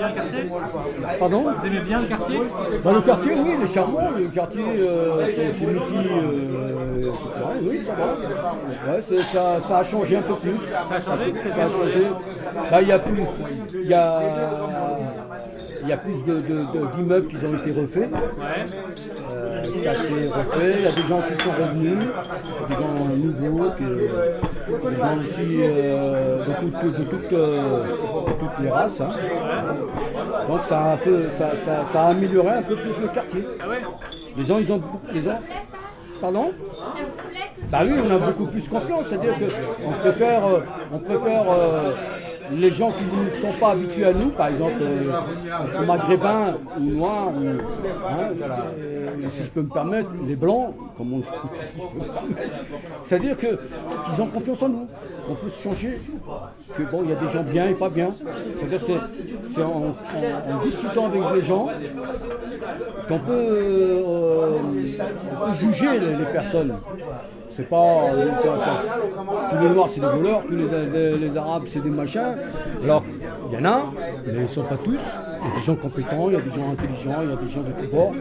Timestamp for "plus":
10.34-10.50, 12.98-13.22, 15.96-16.22, 32.76-32.98, 38.46-38.62